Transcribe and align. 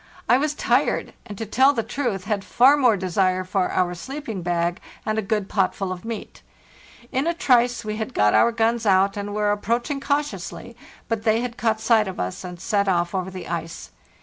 I 0.27 0.39
was 0.39 0.55
tired, 0.55 1.13
and, 1.27 1.37
to 1.37 1.45
tell 1.45 1.73
the 1.73 1.83
truth, 1.83 2.23
had 2.23 2.43
far 2.43 2.75
more 2.75 2.97
desire 2.97 3.43
for 3.43 3.69
our 3.71 3.93
sleeping 3.93 4.41
bag 4.41 4.79
and 5.05 5.19
a 5.19 5.21
good 5.21 5.47
potful 5.47 5.91
of 5.91 6.03
meat. 6.03 6.41
Ina 7.13 7.35
trice 7.35 7.85
we 7.85 7.97
had 7.97 8.15
got 8.15 8.33
our 8.33 8.51
guns 8.51 8.87
out, 8.87 9.15
and 9.15 9.35
were 9.35 9.51
approaching 9.51 9.99
cautiously; 9.99 10.75
but 11.07 11.21
they 11.21 11.41
had 11.41 11.55
caught 11.55 11.79
sight 11.79 12.07
of 12.07 12.19
us, 12.19 12.43
and 12.43 12.59
set 12.59 12.87
off 12.87 13.13
over 13.13 13.29
the 13.29 13.47
ice. 13.47 13.91